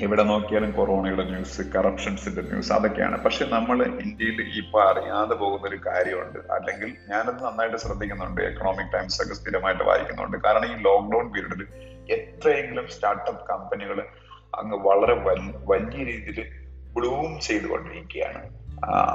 [0.00, 3.24] എവിടെ നോക്കിയാലും കൊറോണയുടെ ന്യൂസ് കറപ്ഷൻസിന്റെ ന്യൂസ് അതൊക്കെയാണ്.
[3.24, 6.38] പക്ഷെ നമ്മൾ ഇന്ത്യയിൽ ഇപ്പൊ അറിയാതെ പോകുന്ന ഒരു കാര്യമുണ്ട്.
[6.52, 8.40] അല്ലെങ്കിൽ ഞാനത് നന്നായിട്ട് ശ്രദ്ധിക്കുന്നുണ്ട്.
[8.40, 10.36] എക്കണോമിക് ടൈംസ് ഒക്കെ സ്ഥിരമായിട്ട് വായിക്കുന്നുണ്ട്.
[10.36, 11.66] കാരണം ഈ ലോക്ക്ഡൌൺ പീരീഡിൽ
[12.12, 14.06] എത്രയെങ്കിലും സ്റ്റാർട്ടപ്പ് കമ്പനികൾ
[14.54, 15.14] അങ്ങ് വളരെ
[15.64, 16.46] വലിയ രീതിയിൽ
[16.96, 18.62] ബ്ലൂം ചെയ്തുകൊണ്ടിരിക്കുകയാണ്.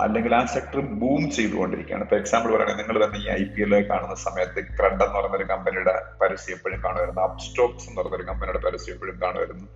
[0.02, 2.04] അല്ലെങ്കിൽ ആ സെക്ടർ ബൂം ചെയ്തുകൊണ്ടിരിക്കുകയാണ്.
[2.04, 5.44] ഇപ്പൊ എക്സാമ്പിൾ പറയുകയാണെങ്കിൽ നിങ്ങൾ തന്നെ ഈ ഐ പി എൽ കാണുന്ന സമയത്ത് ക്രെഡ് എന്ന് പറയുന്ന ഒരു
[5.44, 7.22] കമ്പനിയുടെ പരസ്യം എപ്പോഴും കാണുമായിരുന്നു.
[7.22, 9.68] അപ്സ്റ്റോക്സ് എന്ന് പറയുന്ന ഒരു കമ്പനിയുടെ പരസ്യം എപ്പോഴും കാണുമായിരുന്നു.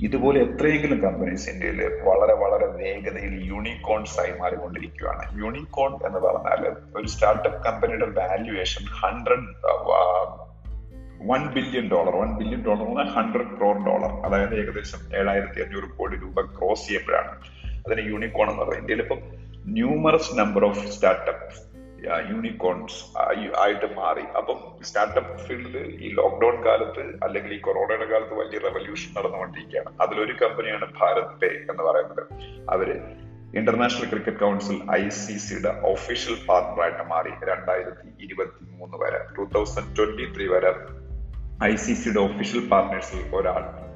[0.00, 7.64] ഇതുപോലെ എത്രയെങ്കിലും കമ്പനീസ് ഇന്ത്യയിൽ വളരെ വളരെ വേഗതയിൽ യൂണിക്കോൺസ് ആയി മാറിക്കൊണ്ടിരിക്കുകയാണ് യൂണിക്കോൺ എന്ന് പറഞ്ഞാൽ ഒരു സ്റ്റാർട്ടപ്പ്
[7.64, 9.48] കമ്പനിയുടെ valuation hundred
[11.28, 16.16] one billion dollar one billion dollar എന്നാൽ ഹൺഡ്രഡ് ക്രോർ ഡോളർ അതായത് ഏകദേശം ഏഴായിരത്തി അഞ്ഞൂറ് കോടി
[16.16, 17.40] രൂപ ക്രോസ് ചെയ്യുമ്പോഴാണ്.
[17.86, 18.92] അതിന് യൂണിക്കോൺ എന്ന് പറയുന്നത്.
[18.92, 19.18] ഇന്ത്യയിൽ ഇപ്പം
[19.72, 21.75] numerous number of startup
[22.06, 23.18] unicorns
[23.62, 24.22] ആയിട്ട് മാറി.
[24.36, 30.02] അപ്പം സ്റ്റാർട്ടപ്പ് ഫീൽഡിൽ ഈ ലോക്ക്ഡൌൺ കാലത്ത് അല്ലെങ്കിൽ ഈ കൊറോണയുടെ കാലത്ത് വലിയ റെവല്യൂഷൻ നടന്നുകൊണ്ടിരിക്കുകയാണ്.
[30.02, 32.22] അതിലൊരു കമ്പനിയാണ് ഭാരത് പേ എന്ന് പറയുന്നത്.
[32.70, 33.00] അവർ
[33.56, 39.20] international cricket council I C സിയുടെ ഒഫീഷ്യൽ പാർട്ണറായിട്ട് മാറി രണ്ടായിരത്തി ഇരുപത്തി മൂന്ന് വരെ.
[39.38, 40.74] ടൂ തൗസൻഡ് ട്വന്റി ത്രീ വരെ
[41.64, 43.86] ഐ സി സിയുടെ ഒഫീഷ്യൽ പാർട്ട്നേഴ്സിൽ ഒരാൾ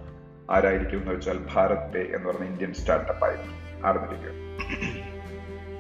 [0.52, 3.87] ആരായിരിക്കും എന്ന് വെച്ചാൽ ഭാരത് പേ എന്ന് പറഞ്ഞ ഇന്ത്യൻ സ്റ്റാർട്ടപ്പ് ആയിരുന്നു.
[3.88, 5.10] അറിഞ്ഞിരിക്കും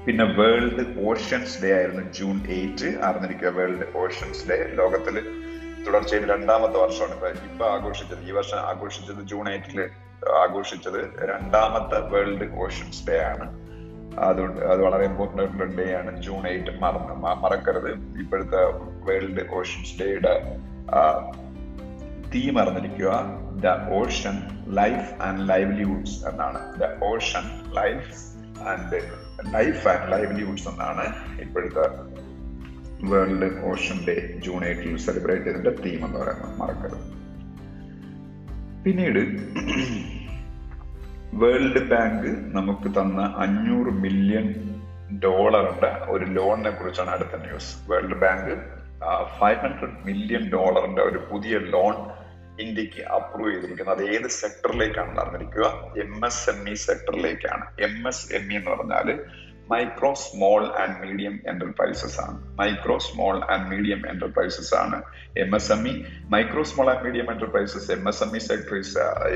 [0.06, 5.16] പിന്നെ വേൾഡ് ഓഷ്യൻസ് ഡേ ആയിരുന്നു ജൂൺ എയ്റ്റ് അറിഞ്ഞിരിക്കുക വേൾഡ് ഓഷ്യൻസ് ഡേ ലോകത്തിൽ
[5.86, 7.14] തുടർച്ചയായി രണ്ടാമത്തെ വർഷമാണ്.
[7.14, 8.28] ഇപ്പൊ ഇപ്പൊ ആഘോഷിച്ചത്.
[8.28, 9.80] ഈ വർഷം ആഘോഷിച്ചത് ജൂൺ എയ്റ്റിൽ
[10.28, 13.46] ആഘോഷിച്ചത് രണ്ടാമത്തെ വേൾഡ് ഓഷ്യൻസ് ഡേ ആണ്.
[14.18, 16.22] അതുകൊണ്ട് അത് വളരെ ഇമ്പോർട്ടന്റ് ആയിട്ടുള്ള ഡേ ആണ്.
[16.22, 17.14] ജൂൺ എയ്റ്റ് മറന്ന്
[17.44, 17.90] മറക്കരുത്.
[18.22, 18.62] ഇപ്പോഴത്തെ
[19.08, 20.34] വേൾഡ് ഓഷ്യൻസ് ഡേയുടെ
[22.34, 23.12] തീം അറിഞ്ഞിരിക്കുക
[23.64, 24.36] the ocean
[24.74, 26.60] life and livelihoods എന്നാണ്.
[26.80, 28.12] The ocean life
[28.68, 31.06] and life and livelihoods എന്നാണ്
[31.40, 31.86] ഇപ്പോഴത്തെ
[33.02, 36.60] വേൾഡ് ഓഷൻ ഡേ ജൂൺ എയ്റ്റിൽ സെലിബ്രേറ്റ് ചെയ്തതിന്റെ തീം എന്ന് പറയുന്നത്.
[36.60, 37.20] മറക്കരുത്.
[38.84, 39.18] പിന്നീട്
[41.34, 44.46] വേൾഡ് ബാങ്ക് നമുക്ക് തന്ന അഞ്ഞൂറ് മില്യൺ
[45.24, 48.80] ഡോളറിന്റെ ഒരു ലോണിനെ കുറിച്ചാണ് അടുത്ത news world bank
[49.40, 51.94] five hundred million ഡോളറിന്റെ ഒരു പുതിയ ലോൺ
[52.64, 53.94] ഇന്ത്യയ്ക്ക് അപ്രൂവ് ചെയ്തിരിക്കുന്നത്.
[53.96, 55.66] അത് ഏത് സെക്ടറിലേക്കാണ് നടന്നിരിക്കുക?
[56.04, 59.08] എം എസ് എം ഇ സെക്ടറിലേക്കാണ് എം എസ് എം ഇ എന്ന് പറഞ്ഞാൽ
[59.72, 62.36] micro small and medium enterprises ആണ്.
[62.60, 64.98] Micro small and medium enterprises ആണ്
[65.42, 65.92] M S M E
[66.34, 68.74] micro small and medium enterprises M S M E sector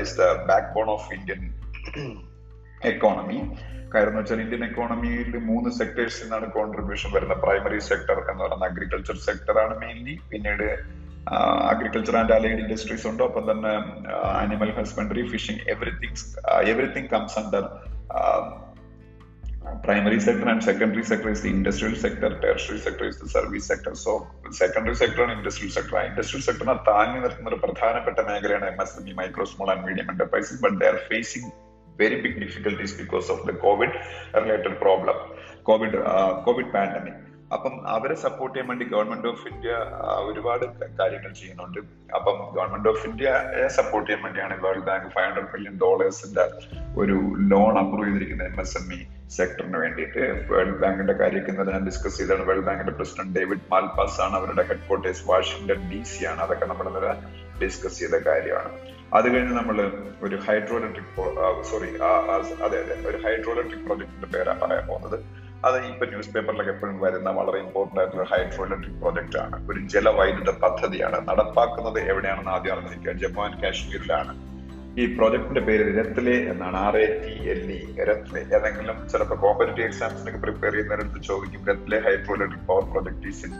[0.03, 0.25] is the
[0.75, 1.41] backbone of Indian
[2.91, 3.39] economy
[3.93, 9.17] കാര്യം എന്ന് വെച്ചാൽ Indian എക്കോണമിയിൽ മൂന്ന് സെക്ടേഴ്സിൽ നിന്നാണ് contribution വരുന്നത് primary sector എന്ന് പറയുന്ന അഗ്രികൾച്ചർ
[9.27, 10.67] സെക്ടർ ആണ് മെയിൻലി പിന്നീട്
[11.71, 13.23] അഗ്രികൾച്ചർ ആൻഡ് അലൈഡ് ഇൻഡസ്ട്രീസ് ഉണ്ട്.
[13.23, 13.73] ഒപ്പം തന്നെ
[14.43, 16.21] animal husbandry fishing everything
[16.73, 17.65] everything comes under
[19.85, 23.93] primary sector and secondary sector is the industrial sector tertiary sector is the service sector.
[24.03, 24.11] So
[24.59, 29.07] secondary sector and industrial sector industrial sector താങ്ങി നിർത്തുന്ന ഒരു പ്രധാനപ്പെട്ട മേഖലയാണ് M S M
[29.11, 31.49] E micro small and medium enterprises but they are facing
[32.01, 33.95] very big difficulties because of the covid
[34.39, 35.17] related problem
[35.69, 35.97] covid
[36.47, 37.19] covid pandemic
[37.53, 39.69] അപ്പം അവരെ support ചെയ്യാൻ വേണ്ടി government of India
[40.29, 40.65] ഒരുപാട്
[40.97, 41.79] കാര്യങ്ങൾ ചെയ്യുന്നുണ്ട്.
[42.15, 46.45] അപ്പം ഗവൺമെന്റ് ഓഫ് ഇന്ത്യയെ support ചെയ്യാൻ വേണ്ടിയാണ് world bank five hundred million ഡോളേഴ്സിന്റെ
[46.97, 50.49] ഒരു ലോൺ അപ്രൂവ് ചെയ്തിരിക്കുന്നത് എം എസ് എം ഇ സെക്ടറിന് വേണ്ടിയിട്ട്.
[50.51, 54.35] വേൾഡ് ബാങ്കിന്റെ കാര്യമൊക്കെ ഇന്നലെ ഞാൻ ഡിസ്കസ് ചെയ്താണ് വേൾഡ് ബാങ്കിന്റെ പ്രസിഡന്റ് ഡേവിഡ് മാൽപാസ് ആണ്.
[54.35, 56.39] അവരുടെ ഹെഡ്ക്വാർട്ടേഴ്സ് വാഷിംഗ്ടൺ ഡി സി ആണ്.
[56.39, 57.13] അതൊക്കെ നമ്മൾ ഇന്നലെ
[57.63, 58.69] ഡിസ്കസ് ചെയ്ത കാര്യമാണ്.
[59.13, 59.91] അത് കഴിഞ്ഞ് നമ്മൾ
[60.23, 61.89] ഒരു ഹൈഡ്രോ ഇലക്ട്രിക് സോറി
[62.63, 63.07] അതെ അതെ.
[63.09, 65.44] ഒരു ഹൈഡ്രോ ഇലക്ട്രിക് പ്രോജക്റ്റിന്റെ പേരാണ് പറയാൻ പോകുന്നത്.
[65.63, 69.71] അത് ഇപ്പൊ ന്യൂസ് പേപ്പറിലൊക്കെ എപ്പോഴും വരുന്ന വളരെ ഇമ്പോർട്ടന്റ് ആയിട്ടുള്ള ഹൈഡ്രോ ഇലക്ട്രിക് പ്രോജക്റ്റ് ആണ്.
[69.71, 71.27] ഒരു ജലവൈദ്യുത പദ്ധതിയാണ്.
[71.29, 73.11] നടപ്പാക്കുന്നത് എവിടെയാണെന്ന് ആദ്യം അറിഞ്ഞിരിക്കുക.
[73.11, 74.55] ജമ്മു ആൻഡ് കാശ്മീരിലാണ്.
[74.99, 76.77] ഈ പ്രോജക്ടിന്റെ പേര് രത്ലെ എന്നാണ്.
[76.77, 78.41] R A T L E Ratle.
[78.55, 81.99] ഏതെങ്കിലും ചിലപ്പോൾ കോമ്പറ്റേറ്റീവ് എക്സാംസിനൊക്കെ പ്രിപ്പയർ ചെയ്യുന്നവരടുത്ത് ചോദിക്കും Ratle
[82.35, 83.53] hydroelectric power project is in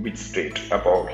[0.00, 1.08] which state അപ്പോ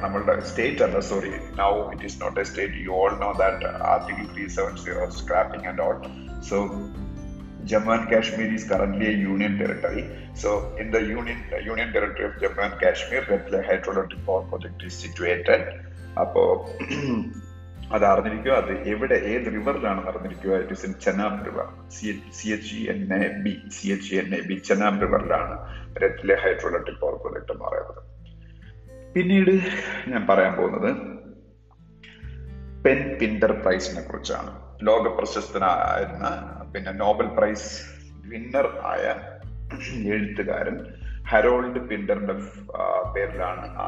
[0.00, 4.34] നമ്മളുടെ സ്റ്റേറ്റ് അല്ല sorry now it is not a state you all know that article
[4.34, 5.96] three seven zero scrapping and all
[6.40, 6.56] so
[7.66, 10.04] Jammu and Kashmir is currently a union territory.
[10.34, 14.44] So, in the union union union territory of Jammu and Kashmir, power hydroelectric power
[15.02, 15.62] situated.
[16.22, 16.42] അപ്പോ
[17.94, 21.66] അത് അറിഞ്ഞിരിക്കുക അത് എവിടെ ഏത് റിവറിലാണ് അറിഞ്ഞിരിക്കുക it is in Chenab river
[22.38, 25.56] C H E N A B C H E N A B Chenab റിവറിലാണ്
[26.04, 26.70] Ratle hydro
[27.02, 28.02] power project എന്ന് പറയുന്നത്
[29.14, 29.52] പിന്നീട്
[30.12, 30.90] ഞാൻ പറയാൻ പോകുന്നത്
[32.84, 36.28] പെൻ പിൻഡർ പ്രൈസിനെ കുറിച്ചാണ് ലോക പ്രശസ്തനായിരുന്ന
[36.76, 37.82] പിന്നെ നോബൽ പ്രൈസ്
[38.28, 39.04] വിന്നർ ആയ
[40.08, 40.76] എഴുത്തുകാരൻ
[41.28, 42.34] ഹരോൾഡ് പിൻഡറിന്റെ
[43.14, 43.86] പേരിലാണ് ആ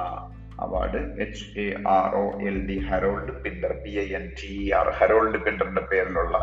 [0.60, 1.00] award.
[1.22, 5.80] H A R O L D Harold Pinter P I N T R Harold പിൻഡറിന്റെ
[5.80, 6.38] പേരിലുള്ള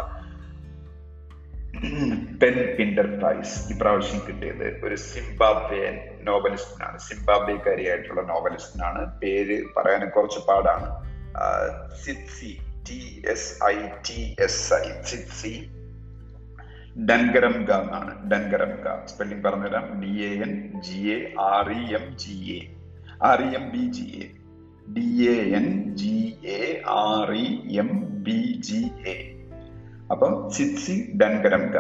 [2.42, 7.00] പെൻ പിൻഡർ പ്രൈസ് ഇപ്രാവശ്യം കിട്ടിയത് ഒരു സിംബാബ്വേൻ നോവലിസ്റ്റിനാണ്.
[7.00, 9.20] സിംബാബ്വേക്കാരിയായിട്ടുള്ള നോവലിസ്റ്റിനാണ്.
[9.20, 10.90] പേര് പറയാൻ കുറച്ച് പാടാണ്.
[12.04, 12.58] Tsitsi
[12.90, 13.76] T S I
[14.10, 15.54] T S I Tsitsi
[17.70, 18.12] Dangarembga എന്നാണ്.
[18.32, 20.02] ഡൻഗരംഗ സ്പെല്ലിംഗ് പറഞ്ഞുതരാം.
[20.02, 22.60] D A N G A R E M G A
[23.24, 24.28] R E M B G A
[24.94, 27.90] D A N G A R E M
[28.24, 29.16] B G A
[30.12, 31.76] അപ്പം Tsitsi ഡൻഗരംഗ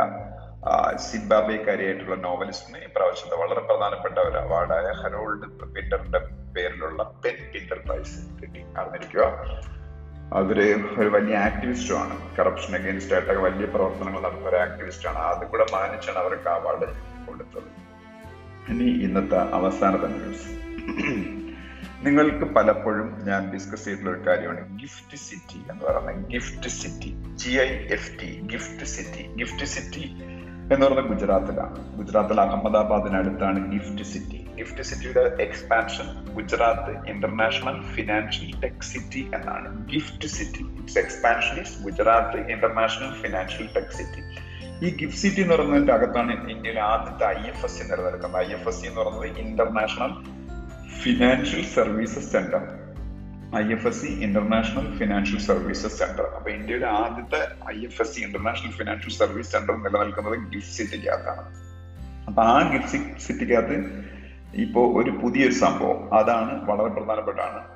[0.95, 6.19] സിംബാബ്വേക്കാരിയായിട്ടുള്ള നോവലിസ്റ്റിന് ഇപ്രാവശ്യത്തെ വളരെ പ്രധാനപ്പെട്ട ഒരു അവാർഡായ Harold പിന്ററിന്റെ
[6.55, 8.61] പേരിലുള്ള PEN Pinter price കിട്ടി.
[8.77, 9.23] അറിഞ്ഞിരിക്കുക
[10.33, 12.35] അവർ ഒരു വലിയ ആക്ടിവിസ്റ്റും ആണ്.
[12.37, 15.17] കറപ്ഷൻ അഗേൻസ്റ്റ് ആയിട്ടൊക്കെ വലിയ പ്രവർത്തനങ്ങൾ നടത്തുന്ന ഒരു ആക്ടിവിസ്റ്റ് ആണ്.
[15.17, 16.85] അത് കൂടെ മാനിച്ചാണ് അവർക്ക് അവാർഡ്
[17.27, 17.85] കൊടുത്തത്.
[18.69, 20.65] ഇനി ഇന്നത്തെ അവസാനത്തെ ന്യൂസ്
[22.03, 27.67] നിങ്ങൾക്ക് പലപ്പോഴും ഞാൻ ഡിസ്കസ് ചെയ്തിട്ടുള്ള ഒരു കാര്യമാണ് ഗിഫ്റ്റ് സിറ്റി എന്ന് പറയുന്നത് gift city G I
[27.67, 30.03] F T gift city gift city
[30.73, 31.95] എന്ന് പറയുന്നത് ഗുജറാത്തിലാണ്.
[31.97, 39.87] ഗുജറാത്തിൽ അഹമ്മദാബാദിനടുത്താണ് ഗിഫ്റ്റ് സിറ്റി ഗിഫ്റ്റ് സിറ്റിയുടെ expansion Gujarat international financial tech city എന്നാണ്.
[39.93, 44.21] Gift city its expansion is Gujarat international financial tech city.
[44.85, 48.41] ഈ ഗിഫ്റ്റ് സിറ്റി എന്ന് പറയുന്നതിന്റെ അകത്താണ് ഇന്ത്യയിലെ ആദ്യത്തെ ഐ എഫ് എസ് സി നിലനിൽക്കുന്നത്.
[48.41, 50.13] ഐ എഫ് എസ് സി എന്ന് പറയുന്നത് international
[51.03, 52.63] financial services centre.
[53.55, 56.25] I F S C international financial services centre.
[56.35, 57.41] അപ്പൊ ഇന്ത്യയുടെ ആദ്യത്തെ
[57.75, 61.65] I F S C international financial service centre നിലനിൽക്കുന്നത് ഗിഫ്റ്റ് സിറ്റിക്കകത്താണ്
[62.27, 64.04] അപ്പൊ ആ ഗിഫ്റ്റ് സിറ്റിക്കകത്ത്
[64.55, 66.13] ഇപ്പോ ഒരു പുതിയൊരു സംഭവം.
[66.13, 67.75] അതാണ് വളരെ പ്രധാനപ്പെട്ടാണ്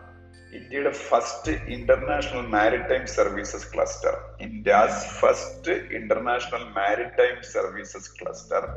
[0.55, 8.67] ഇന്ത്യയുടെ first international maritime services cluster India's first international maritime services cluster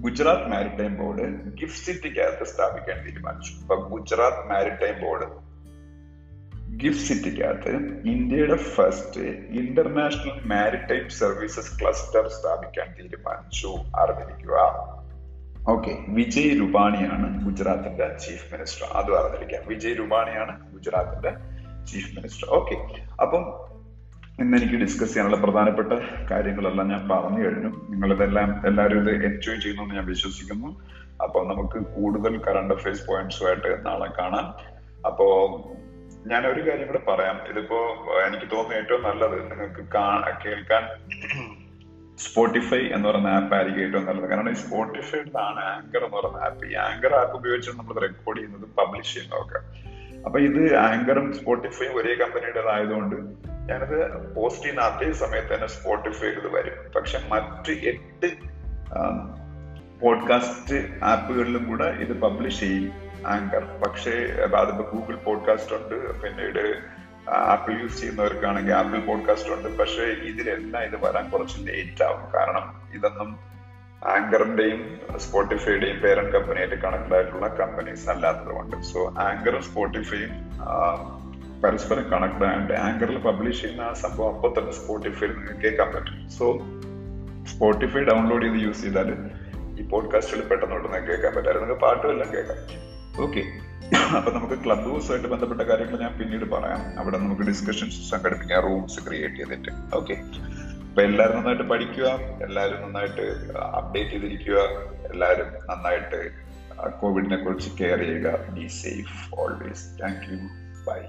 [0.00, 3.52] Gujarat maritime board gift സിറ്റിക്കകത്ത് സ്ഥാപിക്കാൻ തീരുമാനിച്ചു.
[3.52, 5.44] ഇപ്പൊ ഗുജറാത്ത് മാരിടൈം ബോർഡ്
[6.76, 7.70] ഗിഫ്റ്റ് സിറ്റിക്കകത്ത്
[8.06, 9.20] ഇന്ത്യയുടെ first
[9.60, 13.76] international maritime services cluster സ്ഥാപിക്കാൻ തീരുമാനിച്ചു.
[13.96, 14.58] അറിഞ്ഞിരിക്കുക.
[15.68, 18.86] ഓക്കെ വിജയ് രൂപാണിയാണ് ഗുജറാത്തിന്റെ ചീഫ് മിനിസ്റ്റർ.
[18.96, 21.30] അത് അറിഞ്ഞിരിക്കാം വിജയ് രൂപാണിയാണ് ഗുജറാത്തിന്റെ
[21.84, 22.48] ചീഫ് മിനിസ്റ്റർ.
[22.50, 22.74] ഓക്കെ
[23.22, 23.42] അപ്പം
[24.40, 25.92] ഇന്ന് എനിക്ക് ഡിസ്കസ് ചെയ്യാനുള്ള പ്രധാനപ്പെട്ട
[26.30, 27.68] കാര്യങ്ങളെല്ലാം ഞാൻ പറഞ്ഞു കഴിഞ്ഞു.
[27.90, 30.68] നിങ്ങൾ ഇതെല്ലാം എല്ലാവരും ഇത് എൻജോയ് ചെയ്യുന്നു ഞാൻ വിശ്വസിക്കുന്നു.
[31.22, 34.46] അപ്പൊ നമുക്ക് കൂടുതൽ കറണ്ട് അഫയേഴ്സ് പോയിന്റ്സുമായിട്ട് നാളെ കാണാം.
[35.06, 35.26] അപ്പോ
[36.26, 37.36] ഞാൻ ഒരു കാര്യം കൂടെ പറയാം.
[37.50, 37.76] ഇതിപ്പോ
[38.26, 39.82] എനിക്ക് തോന്നുന്നു ഏറ്റവും നല്ലത് നിങ്ങൾക്ക്
[40.44, 40.84] കേൾക്കാൻ
[42.18, 44.30] സ്പോട്ടിഫൈ എന്ന് പറയുന്ന ആപ്പ് ആയിരിക്കും ഏറ്റവും നല്ലത്.
[44.30, 49.14] കാരണം ഈ സ്പോട്ടിഫൈഡാണ് ആങ്കർ എന്ന് പറയുന്ന ആപ്പ് ഈ ആങ്കർ ആപ്പ് ഉപയോഗിച്ചാണ് നമ്മൾ റെക്കോർഡ് ചെയ്യുന്നത് പബ്ലിഷ്
[49.14, 49.60] ചെയ്യുന്നതൊക്കെ.
[50.24, 53.16] അപ്പൊ ഇത് ആങ്കറും സ്പോട്ടിഫൈയും ഒരേ കമ്പനിയുടേതായതുകൊണ്ട്
[53.70, 56.92] ഞാനത് പോസ്റ്റ് ചെയ്യുന്ന അതേ സമയത്ത് തന്നെ സ്പോട്ടിഫൈയിൽ ഇത് വരും.
[56.92, 58.54] പക്ഷെ മറ്റ് എട്ട്
[60.00, 62.92] പോഡ്കാസ്റ്റ് ആപ്പുകളിലും കൂടെ ഇത് പബ്ലിഷ് ചെയ്യും
[63.26, 64.10] ആങ്കർ പക്ഷേ
[64.56, 66.93] അതിപ്പോ ഗൂഗിൾ പോഡ്കാസ്റ്റ് ഉണ്ട് പിന്നീട്
[67.28, 69.78] ആപ്പിൾ യൂസ് ചെയ്യുന്നവർക്കാണെങ്കിൽ ആപ്പിൾ പോഡ്കാസ്റ്റ് ഉണ്ട്.
[69.78, 72.34] പക്ഷേ ഇതിലെല്ലാം ഇത് വരാൻ കുറച്ച് ലേറ്റ് ആവും.
[72.34, 73.38] കാരണം ഇതൊന്നും
[74.04, 78.76] ആങ്കറിന്റെയും സ്പോട്ടിഫൈയുടെയും പേരന്റ് കമ്പനിയായിട്ട് കണക്ട് ആയിട്ടുള്ള കമ്പനീസ് അല്ലാത്തതുകൊണ്ട്.
[78.82, 80.30] സോ ആങ്കറും സ്പോട്ടിഫൈയും
[81.62, 86.30] പരസ്പരം കണക്ട് ആയതുകൊണ്ട് ആങ്കറിൽ പബ്ലിഷ് ചെയ്യുന്ന ആ സംഭവം അപ്പൊ തന്നെ സ്പോട്ടിഫൈയിൽ നിങ്ങൾക്ക് കേൾക്കാൻ പറ്റും.
[86.30, 86.58] സോ
[87.44, 89.14] സ്പോട്ടിഫൈ ഡൗൺലോഡ് ചെയ്ത് യൂസ് ചെയ്താൽ
[89.80, 92.56] ഈ പോഡ്കാസ്റ്റുകൾ പെട്ടെന്ന് ഉടനെ കേൾക്കാൻ പറ്റാറ് നിങ്ങൾക്ക് പാട്ടുമെല്ലാം കേൾക്കാം.
[93.24, 93.42] ഓക്കെ
[94.16, 96.98] അപ്പൊ നമുക്ക് ക്ലബ് ഹൗസുമായിട്ട് ബന്ധപ്പെട്ട കാര്യങ്ങൾ ഞാൻ പിന്നീട് പറയാം.
[96.98, 98.62] അവിടെ നമുക്ക് ഡിസ്കഷൻസ് സംഘടിപ്പിക്കാം.
[98.62, 99.96] റൂംസ് ക്രിയേറ്റ് ചെയ്തിട്ട്.
[99.96, 100.14] ഓക്കെ
[100.88, 102.08] അപ്പൊ എല്ലാവരും നന്നായിട്ട് പഠിക്കുക.
[102.42, 103.26] എല്ലാവരും നന്നായിട്ട്
[103.58, 104.58] അപ്ഡേറ്റ് ചെയ്തിരിക്കുക.
[105.12, 106.30] എല്ലാവരും നന്നായിട്ട്
[107.00, 108.36] കോവിഡിനെ കുറിച്ച് കെയർ ചെയ്യുക.
[108.48, 110.38] Be safe always thank you
[110.86, 111.00] bye